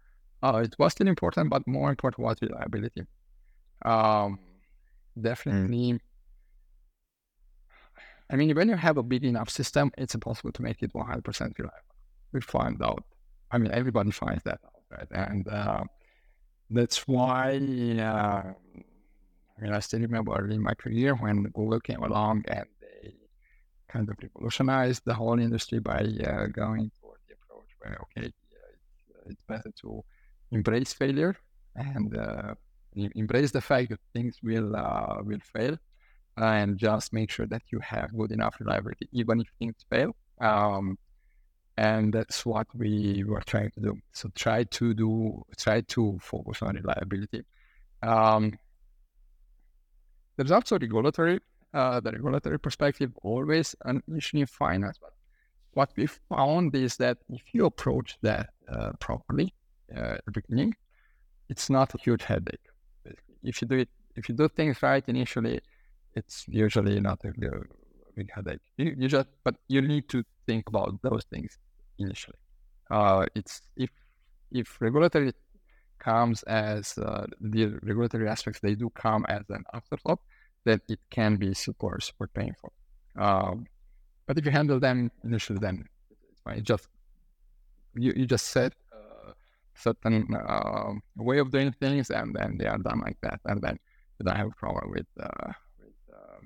[0.44, 3.04] Uh, it was still important, but more important was reliability.
[3.88, 4.40] Um,
[5.20, 5.94] definitely.
[5.94, 6.00] Mm.
[8.30, 11.58] I mean, when you have a big enough system, it's impossible to make it 100%
[11.58, 11.96] reliable.
[12.34, 13.04] We find out.
[13.52, 15.08] I mean, everybody finds that out, right?
[15.12, 15.84] And uh,
[16.70, 17.56] that's why,
[18.00, 18.52] uh,
[19.58, 23.14] I mean, I still remember in my career when Google came along and they
[23.88, 28.38] kind of revolutionized the whole industry by uh, going for the approach where okay, it's,
[29.28, 30.04] it's, better to
[30.52, 31.38] embrace failure
[31.76, 32.54] and uh,
[32.96, 35.78] embrace the fact that things will uh, will fail,
[36.38, 40.16] and just make sure that you have good enough reliability even if things fail.
[40.40, 40.98] Um,
[41.78, 43.98] and that's what we were trying to do.
[44.12, 47.44] So try to do try to focus on reliability.
[48.02, 48.54] Um,
[50.36, 51.40] there's also regulatory
[51.74, 54.98] uh, the regulatory perspective always an issue in finance.
[55.00, 55.14] But
[55.74, 59.54] what we found is that if you approach that uh, properly
[59.96, 60.76] uh, at the beginning,
[61.50, 62.68] it's not a huge headache.
[63.44, 65.60] If you do it, if you do things right initially,
[66.16, 67.32] it's usually not a
[68.16, 68.62] big headache.
[68.78, 71.58] You, you just, but you need to think about those things
[72.00, 72.38] initially.
[72.90, 73.90] Uh, it's if
[74.52, 75.34] if regulatory
[76.00, 80.20] comes as uh, the regulatory aspects, they do come as an afterthought
[80.66, 82.72] that it can be super, super painful.
[83.18, 83.66] Um,
[84.26, 85.86] but if you handle them initially, then
[86.32, 86.64] it's fine.
[86.64, 86.88] just
[87.96, 88.74] you, you just set
[89.78, 93.78] certain uh, way of doing things, and then they are done like that, and then
[94.20, 96.40] you don't have a problem with uh, with, uh,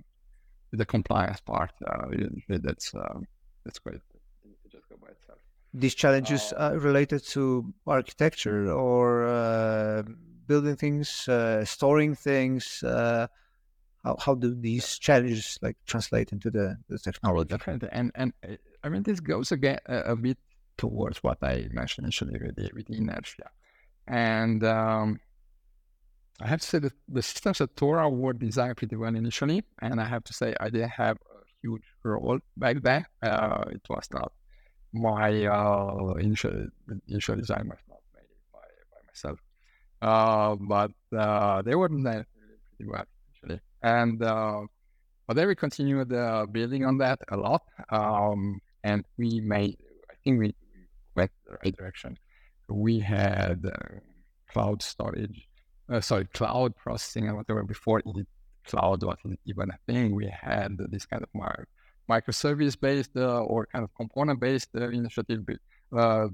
[0.71, 1.71] with, the compliance part.
[1.85, 2.07] Uh,
[2.47, 3.25] that's um,
[3.65, 4.01] that's great.
[4.71, 5.39] just go by itself.
[5.73, 10.03] These challenges uh, are related to architecture or uh,
[10.47, 11.29] building things,
[11.63, 12.83] storing things
[14.03, 17.49] how, how do these challenges like translate into the, the technology?
[17.49, 17.89] Definitely.
[17.91, 20.37] And and uh, I mean this goes again a, a bit
[20.83, 23.49] towards what I mentioned initially with the, with the inertia.
[24.07, 25.19] And um,
[26.43, 30.01] I have to say that the systems at Tora were designed pretty well initially, and
[30.01, 33.05] I have to say I didn't have a huge role back then.
[33.21, 34.31] Uh, it was not
[34.93, 36.67] my uh, initial
[37.07, 39.39] initial design was not made by, by myself,
[40.01, 42.25] uh, but uh, they were designed
[42.75, 43.59] pretty well actually.
[43.83, 44.61] And uh,
[45.27, 49.77] but then we continued uh, building on that a lot, um, and we made.
[50.09, 50.55] I think we
[51.15, 52.17] went the right direction.
[52.69, 53.99] We had uh,
[54.51, 55.47] cloud storage,
[55.91, 58.05] uh, sorry, cloud processing and whatever before it,
[58.65, 60.15] cloud wasn't even a thing.
[60.15, 61.67] We had this kind of mar-
[62.09, 65.41] microservice based uh, or kind of component based uh, initiative.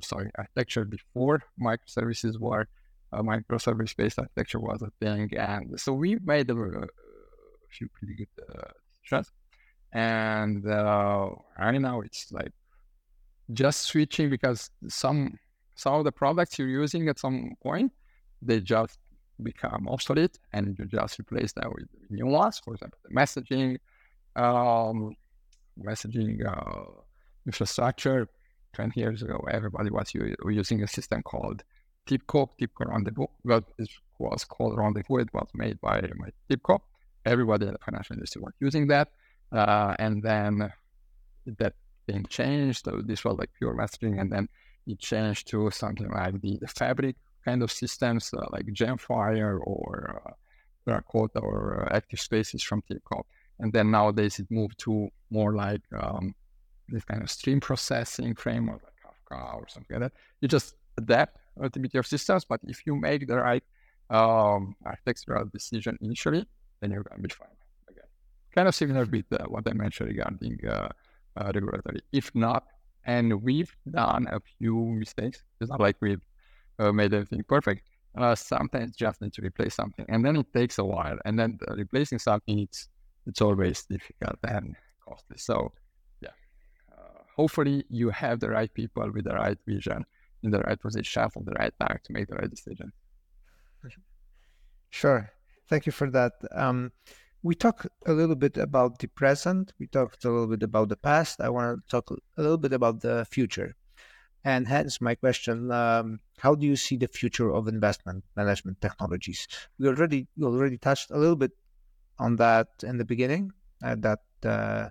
[0.02, 2.68] sorry, architecture before microservices were
[3.14, 5.30] uh, microservice based architecture was a thing.
[5.38, 6.88] And so we made a, a
[7.70, 9.32] few pretty good uh, decisions.
[9.94, 12.52] And uh, right now it's like
[13.54, 15.40] just switching because some
[15.76, 17.92] some of the products you're using at some point
[18.42, 19.00] they just
[19.42, 22.60] become obsolete and you just replace them with new ones.
[22.64, 23.78] For example, the messaging
[24.36, 25.16] um,
[25.80, 26.92] messaging uh,
[27.46, 28.28] infrastructure.
[28.74, 30.14] 20 years ago, everybody was
[30.46, 31.64] using a system called
[32.08, 33.26] TIBCO, TIBCO Rendezvous.
[33.44, 35.18] Well, it was called Rendezvous.
[35.18, 36.80] It was made by my TIBCO.
[37.26, 39.10] Everybody in the financial industry was using that.
[39.52, 40.72] Uh, and then
[41.58, 41.74] that
[42.08, 42.86] thing changed.
[42.86, 44.20] So this was like pure messaging.
[44.20, 44.48] And then
[44.86, 47.16] it changed to something like the, the fabric
[47.46, 50.32] kind of systems uh, like Gemfire or uh,
[50.86, 53.24] Terracotta or uh, Active Spaces from TIBCO.
[53.60, 56.34] And then nowadays it moved to more like um,
[56.90, 60.20] this kind of stream processing framework like Kafka or something like that.
[60.42, 63.64] You just adapt bit your systems, but if you make the right
[64.10, 66.46] um, architectural decision initially,
[66.80, 67.48] then you're going to be fine.
[67.90, 68.04] Again,
[68.54, 70.90] kind of similar with uh, what I mentioned regarding uh,
[71.38, 72.02] uh, regulatory.
[72.12, 72.64] If not,
[73.06, 75.44] and we've done a few mistakes.
[75.62, 76.22] It's not like we've
[76.80, 77.88] uh, made everything perfect.
[78.18, 81.18] Uh, sometimes just need to replace something, and then it takes a while.
[81.26, 82.90] And then replacing something, it's
[83.26, 84.76] it's always difficult and
[85.08, 85.38] costly.
[85.38, 85.72] So,
[86.22, 86.30] yeah,
[86.92, 90.06] uh, hopefully you have the right people with the right vision
[90.44, 92.92] in the right position at the right time to make the right decision.
[94.90, 95.30] Sure.
[95.70, 96.34] Thank you for that.
[96.52, 96.92] Um,
[97.44, 99.74] we talked a little bit about the present.
[99.80, 101.42] We talked a little bit about the past.
[101.42, 103.76] I want to talk a little bit about the future.
[104.44, 109.48] And hence my question: um, How do you see the future of investment management technologies?
[109.80, 111.52] We already we already touched a little bit
[112.20, 113.52] on that in the beginning.
[113.84, 114.90] Uh, that, uh,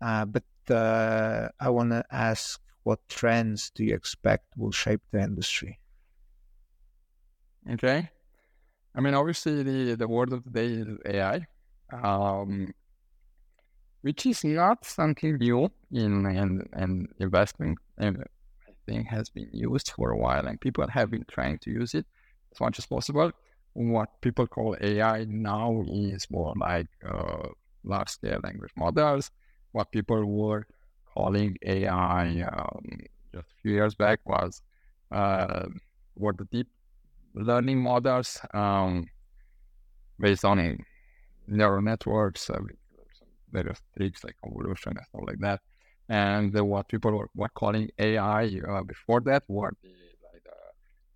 [0.00, 5.20] uh, but uh, I want to ask: What trends do you expect will shape the
[5.20, 5.78] industry?
[7.70, 8.10] Okay.
[8.94, 11.46] I mean, obviously, the, the word of the day is AI,
[11.92, 12.72] um,
[14.02, 17.76] which is not something new in, in, in investing.
[17.98, 18.24] And
[18.68, 21.94] I think has been used for a while, and people have been trying to use
[21.94, 22.06] it
[22.52, 23.32] as much as possible.
[23.74, 27.48] What people call AI now is more like uh,
[27.84, 29.30] large scale language models.
[29.72, 30.66] What people were
[31.14, 32.84] calling AI um,
[33.32, 34.62] just a few years back was
[35.12, 35.66] uh,
[36.16, 36.68] were the deep
[37.34, 39.06] learning models um,
[40.18, 40.58] based on
[41.50, 42.58] neural networks, uh,
[43.52, 45.60] various tricks like convolution and stuff like that.
[46.08, 49.88] And uh, what people were, were calling AI uh, before that were the,
[50.32, 50.42] like,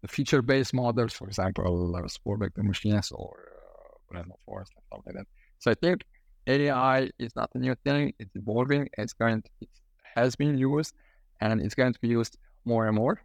[0.03, 5.15] the feature-based models, for example, uh, support vector machines or uh, random and stuff like
[5.17, 5.27] that.
[5.59, 6.03] So I think
[6.47, 8.89] AI is not a new thing; it's evolving.
[8.99, 9.69] It's going, to, it
[10.15, 10.95] has been used,
[11.41, 13.21] and it's going to be used more and more.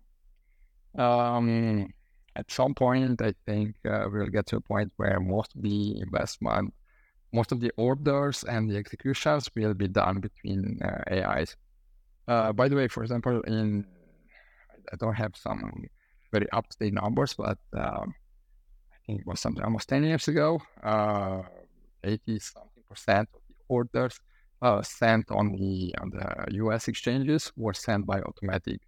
[0.98, 1.94] Um,
[2.36, 6.00] at some point, I think uh, we'll get to a point where most of the
[6.00, 6.74] investment,
[7.32, 11.56] most of the orders and the executions will be done between uh, AIs.
[12.28, 13.86] Uh, by the way, for example, in
[14.92, 15.86] I don't have some
[16.32, 18.14] very up-to-date numbers, but um,
[18.92, 21.42] I think it was something almost 10 years ago, uh,
[22.04, 24.20] 80 something percent of the orders
[24.62, 28.82] uh, sent on the on the US exchanges were sent by automatic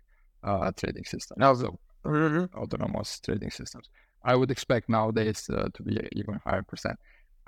[0.43, 1.43] uh, trading systems.
[1.43, 2.57] Also, mm-hmm.
[2.57, 3.89] autonomous trading systems.
[4.23, 6.99] I would expect nowadays uh, to be even higher percent.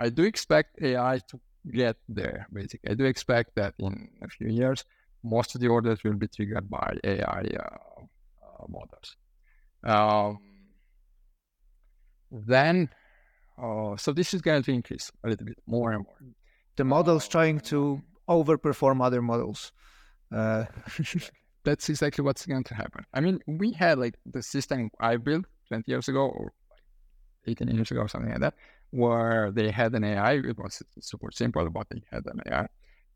[0.03, 1.39] I do expect AI to
[1.71, 2.45] get there.
[2.51, 4.83] Basically, I do expect that in a few years,
[5.23, 8.01] most of the orders will be triggered by AI uh,
[8.45, 9.15] uh, models.
[9.85, 10.39] Um,
[12.31, 12.89] then,
[13.57, 16.17] uh, so this is going to increase a little bit more and more.
[16.75, 19.71] The models trying to overperform other models.
[20.35, 20.65] Uh,
[21.63, 23.05] that's exactly what's going to happen.
[23.13, 26.51] I mean, we had like the system I built 20 years ago or
[27.47, 28.55] 18 years ago or something like that,
[28.93, 30.33] where they had an AI.
[30.33, 32.67] It was super simple, but they had an AI.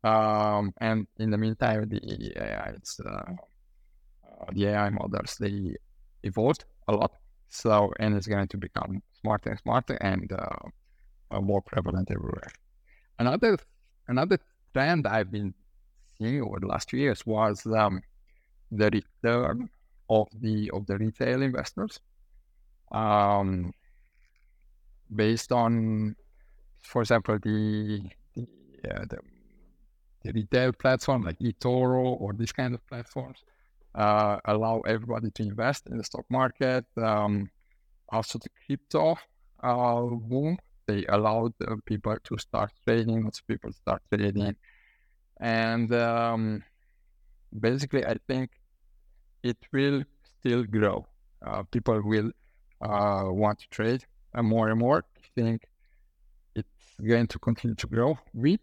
[0.04, 2.00] Um, and in the meantime, the
[2.36, 2.74] AI,
[3.06, 5.76] uh, uh, the AI models, they
[6.24, 7.12] evolved a lot.
[7.48, 12.50] So, and it's going to become smarter and smarter and uh, more prevalent everywhere.
[13.18, 13.58] Another,
[14.08, 14.38] another
[14.74, 15.54] trend I've been
[16.18, 18.02] seeing over the last few years was um,
[18.70, 19.70] the return
[20.10, 22.00] of the of the retail investors
[22.92, 23.72] um,
[25.14, 26.16] based on,
[26.82, 28.02] for example, the
[28.34, 28.46] the,
[28.90, 29.18] uh, the,
[30.22, 33.38] the retail platform like eToro or these kind of platforms
[33.94, 36.84] uh, allow everybody to invest in the stock market.
[36.96, 37.50] Um,
[38.10, 39.18] also, the crypto
[39.62, 41.52] uh, boom they allowed
[41.84, 43.22] people to start trading.
[43.22, 44.56] Lots of people start trading,
[45.38, 46.64] and um,
[47.60, 48.50] basically, I think
[49.42, 51.06] it will still grow.
[51.44, 52.30] Uh, people will
[52.80, 54.04] uh, want to trade
[54.34, 55.04] uh, more and more.
[55.16, 55.66] I think
[56.54, 58.60] it's going to continue to grow, which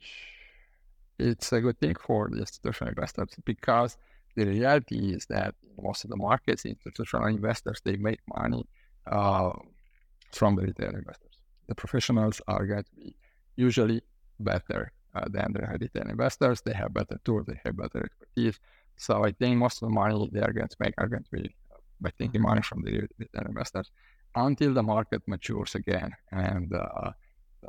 [1.17, 3.97] it's a good thing for the institutional investors because
[4.35, 8.65] the reality is that most of the markets, institutional investors, they make money
[9.07, 9.51] uh,
[10.33, 11.37] from the retail investors.
[11.67, 13.15] The professionals are going to be
[13.55, 14.01] usually
[14.39, 16.61] better uh, than the retail investors.
[16.61, 18.59] They have better tools, they have better expertise.
[18.97, 21.31] So I think most of the money they are going to make are going to
[21.31, 21.55] be
[22.01, 23.89] by taking money from the retail investors
[24.35, 27.11] until the market matures again and uh,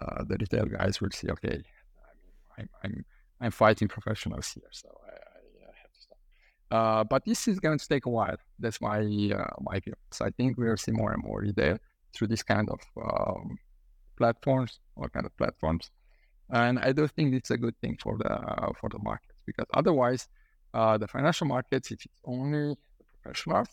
[0.01, 1.62] uh, the retail guys will see, okay,
[2.59, 3.05] I'm, I'm,
[3.41, 6.19] I'm fighting professionals here, so I, I have to stop.
[6.71, 8.37] Uh, but this is going to take a while.
[8.59, 9.95] That's my uh, my view.
[10.11, 11.79] So I think we'll see more and more retail
[12.14, 13.59] through this kind of um,
[14.17, 15.91] platforms, all kind of platforms,
[16.51, 20.29] and I do think it's a good thing for the for the markets because otherwise
[20.75, 22.77] uh, the financial markets, if it's only
[23.23, 23.69] professionals,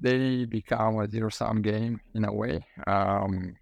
[0.00, 2.64] they become a zero sum game in a way.
[2.86, 3.56] Um,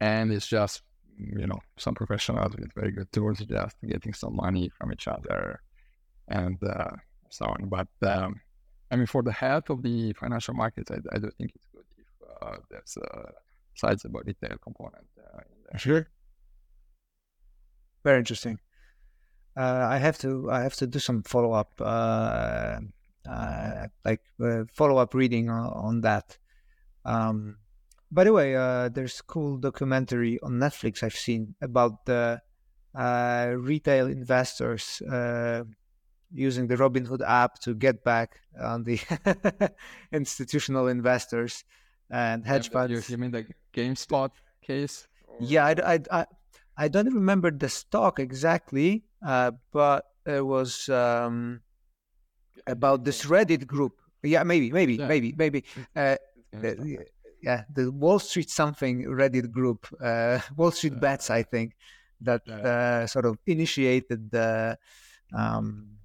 [0.00, 0.82] and it's just,
[1.18, 5.60] you know, some professionals with very good tools just getting some money from each other
[6.28, 6.90] and uh,
[7.28, 7.68] so on.
[7.68, 8.40] But um,
[8.90, 11.84] I mean, for the health of the financial markets, I, I do think it's good
[11.96, 12.06] if
[12.42, 13.32] uh, there's a
[13.74, 15.78] sizable retail component uh, in there.
[15.78, 16.08] Sure.
[18.02, 18.58] Very interesting.
[19.56, 22.80] Uh, I have to I have to do some follow up, uh, uh,
[23.26, 26.38] like uh, follow up reading on, on that.
[27.04, 27.58] Um,
[28.10, 32.40] by the way, uh, there's a cool documentary on Netflix I've seen about the
[32.94, 35.00] uh, retail investors
[36.32, 39.00] using the Robinhood app to get back on the
[40.12, 41.64] institutional investors
[42.10, 43.10] and hedge Yeah, funds.
[43.10, 45.08] You, mean the GameStop case?
[45.40, 46.26] Yeah, I, I, I,
[46.76, 51.62] I don't remember the stock exactly, uh, but it was um,
[52.66, 53.92] about this Reddit group.
[54.22, 55.06] Yeah, maybe, maybe, Yeah.
[55.08, 55.64] maybe, maybe.
[55.96, 56.16] Uh,
[56.52, 56.98] the-
[57.42, 60.98] yeah, the Wall Street something Reddit group, uh, Wall Street Yeah.
[61.00, 61.74] Bets, I think,
[62.20, 64.76] that uh, sort of initiated the
[65.32, 65.96] um,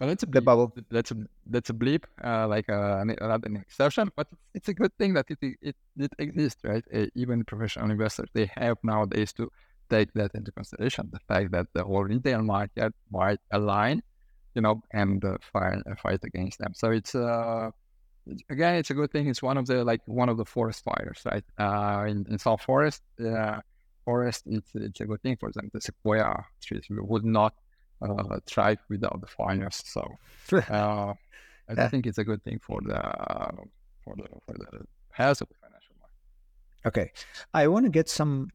[0.00, 0.44] Well, that's a the bleep.
[0.44, 0.74] bubble.
[0.90, 1.16] That's a
[1.46, 4.10] that's a bleep, uh, like uh, an, an exception.
[4.16, 6.84] But it's a good thing that it it, it exists, right?
[7.14, 9.50] Even professional investors they have nowadays to
[9.88, 11.10] take that into consideration.
[11.12, 14.02] The fact that the whole retail market might align,
[14.54, 16.72] you know, and uh, fight uh, fight against them.
[16.74, 17.70] So it's uh
[18.50, 19.28] again, it's a good thing.
[19.28, 21.44] It's one of the like one of the forest fires, right?
[21.58, 23.60] Uh, in, in some forest, uh,
[24.04, 25.70] forest, it's it's a good thing for them.
[25.72, 27.54] The sequoia trees would not
[28.02, 29.82] uh, thrive without the fires.
[29.84, 30.02] So
[30.70, 31.14] uh,
[31.68, 31.88] I Yeah.
[31.88, 33.00] think it's a good thing for the
[34.04, 36.16] for the for the health of the financial market.
[36.86, 37.12] Okay,
[37.52, 38.50] I want to get some.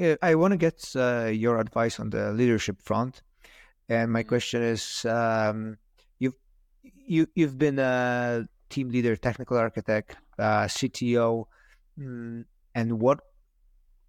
[0.00, 3.22] Uh, I want to get uh, your advice on the leadership front,
[3.88, 4.34] and my Mhm.
[4.34, 5.78] question is: um,
[6.18, 6.36] you've
[6.82, 11.48] you you've been a team leader, technical architect, uh, CTO,
[11.98, 13.20] mm, and what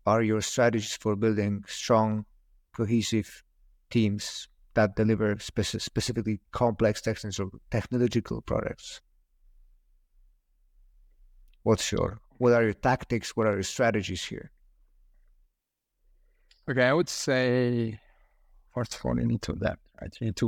[0.05, 2.25] are your strategies for building strong,
[2.73, 3.43] cohesive
[3.89, 9.01] teams that deliver speci- specifically complex technical technological products?
[11.63, 13.33] What's your what are your tactics?
[13.37, 14.51] What are your strategies here?
[16.69, 17.99] Okay, I would say
[18.79, 19.83] first of all you need to adapt.
[19.99, 20.47] Right, you need to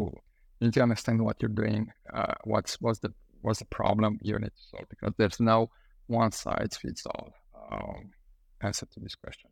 [0.60, 1.92] you need to understand what you're doing.
[2.18, 3.12] Uh, what's what's the
[3.42, 5.70] what's the problem you need to solve because there's no
[6.08, 7.30] one size fits all
[7.72, 8.12] um,
[8.62, 9.50] answer to this question.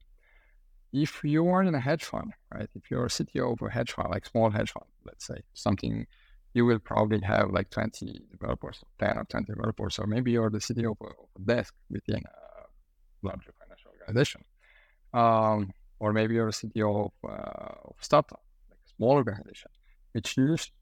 [0.91, 2.69] If you are in a hedge fund, right?
[2.80, 6.07] If you're a CTO of a hedge fund, like small hedge fund, let's say something,
[6.55, 10.57] you will probably have like 20 developers, 10 or 20 developers, or maybe you're the
[10.57, 14.41] CTO of a, of a desk within a larger financial organization.
[15.13, 18.41] Um, or maybe you're a CTO of, uh, of a startup,
[19.00, 19.72] like a small organization,
[20.12, 20.38] which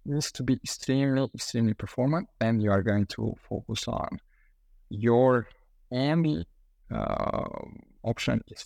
[0.05, 2.27] needs, to be extremely, extremely performant.
[2.39, 4.19] And you are going to focus on
[4.89, 5.47] your
[5.91, 6.45] only
[6.93, 7.45] uh,
[8.03, 8.65] option is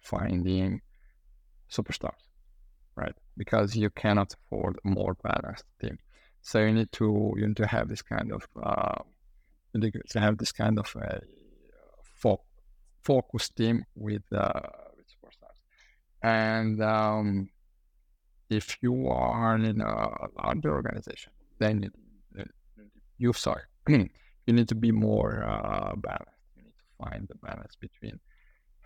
[0.00, 0.80] finding
[1.70, 2.10] superstars,
[2.96, 3.14] right?
[3.36, 5.98] Because you cannot afford a more balanced team.
[6.42, 9.02] So you need to you need to have this kind of uh,
[9.72, 11.20] you need to have this kind of a
[12.02, 12.44] fo-
[13.02, 14.60] focused team with uh,
[14.96, 15.58] with superstars.
[16.22, 17.48] And um,
[18.50, 20.08] if you are in a
[20.42, 22.44] larger organization, then you,
[23.18, 24.08] you sorry, you
[24.46, 26.32] need to be more uh, balanced.
[26.56, 28.20] You need to find the balance between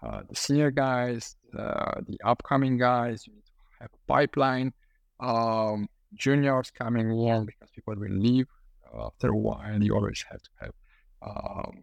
[0.03, 3.27] uh, the senior guys, uh, the upcoming guys.
[3.27, 4.73] You need to have a pipeline.
[5.21, 8.47] Um, juniors coming in because people will leave
[8.93, 9.83] uh, after a while.
[9.83, 10.73] You always have to have
[11.23, 11.83] um,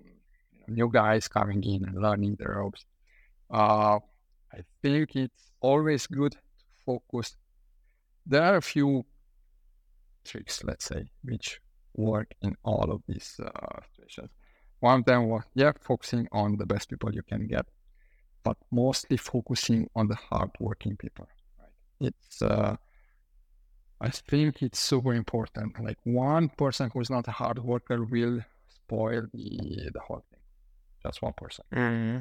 [0.68, 2.86] new guys coming in and learning the ropes.
[3.52, 4.00] Uh,
[4.52, 6.40] I think it's always good to
[6.86, 7.36] focus.
[8.30, 9.06] There are a few
[10.26, 11.62] tricks, let's say, which
[11.96, 14.32] work in all of these uh, situations.
[14.82, 17.66] One of them was, yeah, focusing on the best people you can get,
[18.44, 21.28] but mostly focusing on the hardworking people.
[21.58, 21.72] Right?
[22.10, 22.76] It's, uh,
[24.00, 25.80] I think it's super important.
[25.84, 30.40] Like one person who's not a hard worker will spoil the the whole thing.
[31.04, 31.66] Just one person.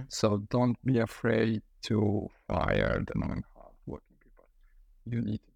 [0.08, 4.46] So don't be afraid to fire the non-hardworking people.
[5.04, 5.55] You need to do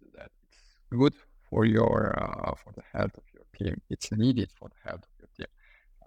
[0.91, 1.13] good
[1.49, 3.81] for your uh, for the health of your team.
[3.89, 5.51] It's needed for the health of your team.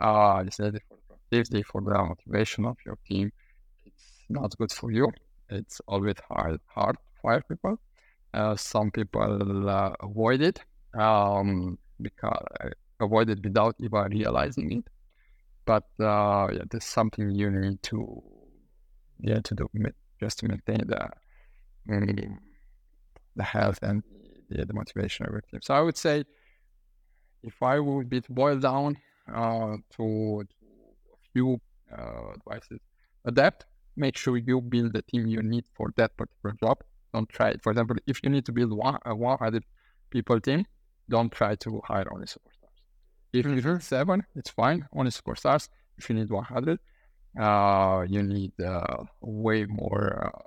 [0.01, 3.32] Uh, it's needed for the productivity, for the motivation of your team.
[3.85, 5.11] It's not good for you.
[5.51, 7.78] It's always hard hard fire people.
[8.32, 10.61] Uh, some people uh, avoid it
[10.95, 12.70] um, because uh,
[13.01, 14.85] avoid it without even realizing it.
[15.66, 18.22] But uh, yeah, there's something you need to
[19.20, 19.68] yeah to do
[20.20, 21.09] just to maintain the
[21.89, 22.39] mm,
[23.37, 24.03] the health and
[24.55, 25.61] the, the motivation of your team.
[25.62, 26.24] So I would say,
[27.42, 28.96] if I would be to boil down
[29.32, 31.61] uh, to, a few
[31.96, 32.80] uh, advices,
[33.24, 33.66] adapt.
[33.96, 36.78] Make sure you build the team you need for that particular job.
[37.12, 37.62] Don't try it.
[37.62, 39.62] For example, if you need to build one, a 100
[40.11, 40.66] people team,
[41.09, 42.74] don't try to hire only superstars.
[43.32, 43.66] If mm-hmm.
[43.66, 44.86] you need seven, it's fine.
[44.92, 45.68] Only superstars.
[45.96, 46.78] If you need 100,
[47.38, 50.40] uh, you need uh, way more uh,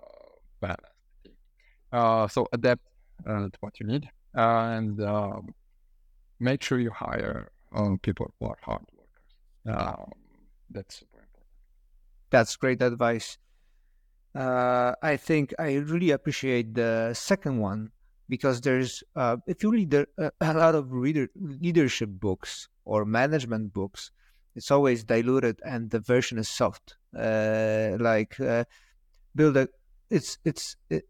[0.59, 0.83] balanced
[1.23, 1.33] team.
[1.91, 2.81] Uh, so adapt
[3.25, 5.53] uh, to what you need and um,
[6.39, 9.33] make sure you hire um, people who are hard workers.
[9.65, 10.11] Um,
[10.69, 11.47] that's super important.
[12.29, 13.37] That's great advice.
[14.35, 17.91] Uh, I think I really appreciate the second one
[18.29, 20.05] because there's uh, if you read a,
[20.41, 24.11] a lot of reader, leadership books or management books,
[24.55, 26.97] it's always diluted and the version is soft.
[27.17, 28.65] Uh, like uh,
[29.35, 29.67] build a,
[30.11, 31.05] it's it's it,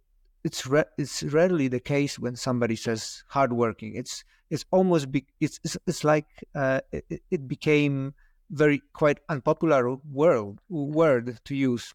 [0.47, 3.91] it's re- it's rarely the case when somebody says hardworking.
[4.01, 8.13] It's it's almost be- it's, it's it's like uh, it, it became
[8.49, 9.81] very quite unpopular
[10.21, 11.93] word word to use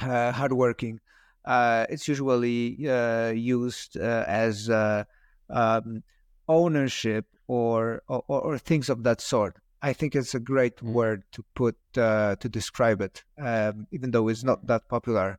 [0.00, 1.00] uh, hardworking.
[1.46, 5.04] Uh, it's usually uh, used uh, as uh,
[5.48, 6.02] um,
[6.46, 9.56] ownership or, or, or things of that sort.
[9.80, 10.92] I think it's a great mm.
[10.92, 15.38] word to put uh, to describe it, um, even though it's not that popular.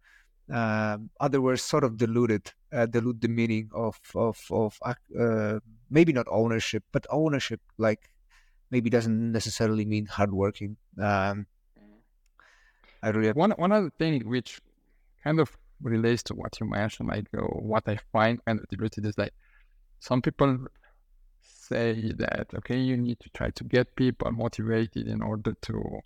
[0.51, 6.13] Um, other words sort of diluted, uh, dilute the meaning of of of uh, maybe
[6.13, 8.09] not ownership, but ownership like
[8.71, 10.77] maybe doesn't necessarily mean hardworking.
[10.97, 11.45] Um,
[13.03, 14.59] I really one one other thing which
[15.23, 19.05] kind of relates to what you mentioned, like uh, what I find kind of diluted
[19.05, 19.33] is like
[19.99, 20.65] some people
[21.41, 25.99] say that okay, you need to try to get people motivated in order to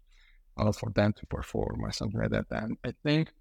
[0.57, 2.45] uh, for them to perform or something like that.
[2.51, 3.33] And I think,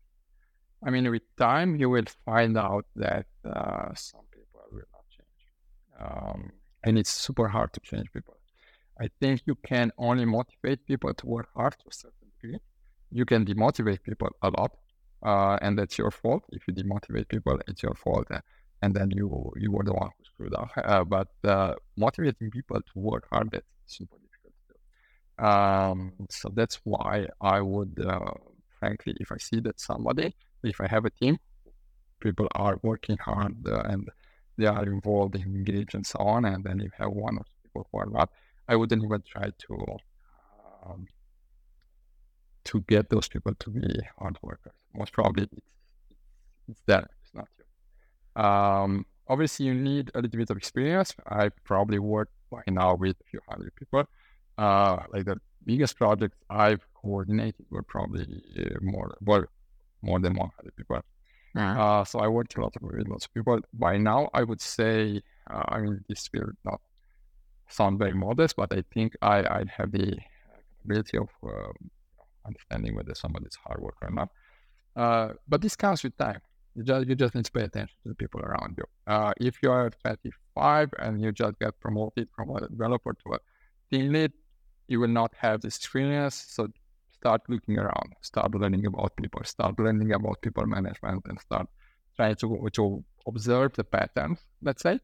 [0.85, 5.43] I mean, with time you will find out that uh, some people will not change,
[6.01, 6.53] um,
[6.85, 8.37] and it's super hard to change people.
[9.01, 12.59] I think you can only motivate people to work hard to a certain degree.
[13.11, 14.73] You can demotivate people a lot,
[15.23, 16.45] uh, and that's your fault.
[16.51, 18.29] If you demotivate people, it's your fault,
[18.83, 20.71] and then you you were the one who screwed up.
[20.77, 25.45] Uh, but uh, motivating people to work hard that's super difficult to do.
[25.47, 28.35] Um, so that's why I would, uh,
[28.83, 31.39] frankly, if I see that somebody, if I have a team,
[32.21, 34.09] people are working hard uh, and
[34.59, 37.87] they are involved, engaged, and so on, and then you have one or two people
[37.91, 38.29] who are not
[38.69, 39.73] I wouldn't even try to
[40.85, 41.07] um,
[42.69, 44.77] to get those people to be hard workers.
[44.95, 45.69] Most probably it's,
[46.69, 47.67] it's them, it's not you.
[48.45, 51.15] Um, obviously, you need a little bit of experience.
[51.27, 54.05] I probably work by now with a few hundred people.
[54.59, 59.45] Uh, like the biggest projects I've coordinated were probably uh, more, well,
[60.03, 61.01] more than 100 people.
[61.79, 63.61] Uh, so I worked a lot with lots of people.
[63.75, 66.81] By now, I would say, uh, I mean, this will not
[67.69, 70.17] sound very modest, but I think I, I have the
[70.83, 71.73] capability of uh,
[72.47, 74.29] understanding whether somebody is hard work or not.
[74.97, 76.41] Uh, but this comes with time.
[76.75, 78.85] You just you just need to pay attention to the people around you.
[79.07, 83.39] Uh, if you are 25 and you just get promoted from a developer to a
[83.91, 84.33] team lead,
[84.89, 86.35] you will not have this experience.
[86.49, 86.69] So
[87.23, 91.67] start looking around, start learning about people, start learning about people management, and start
[92.17, 92.47] trying to
[92.79, 92.85] to
[93.31, 94.39] observe the patterns.
[94.61, 94.97] Let's say,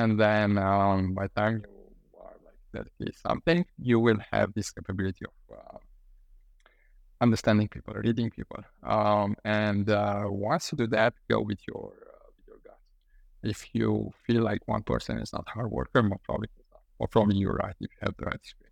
[0.00, 4.48] and then um, by the time you are like that is something, you will have
[4.58, 5.78] this capability of uh,
[7.20, 8.62] understanding people, reading people.
[8.82, 12.80] Um, and uh, once you do that, go with your, uh, with your gut.
[13.42, 16.48] If you feel like one person is not hard worker, most probably,
[16.98, 18.63] or probably you're right if you have the right experience.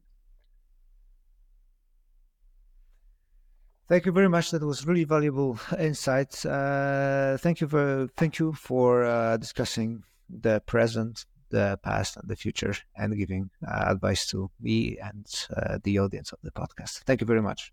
[3.93, 4.53] Thank you very much.
[4.53, 6.47] That was really valuable insights.
[6.47, 12.35] Uh, thank you for thank you for uh, discussing the present the past and the
[12.35, 17.03] future and giving uh, advice to me and uh, the audience of the podcast.
[17.05, 17.71] Thank you very much.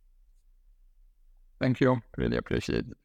[1.62, 2.02] Thank you.
[2.18, 2.98] Really appreciate it.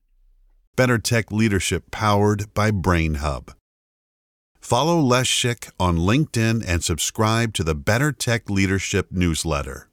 [0.75, 3.51] Better Tech Leadership powered by BrainHub.
[4.61, 9.89] Follow Leszek on LinkedIn and subscribe to the Better Tech Leadership newsletter.